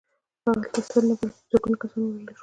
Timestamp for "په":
1.39-1.49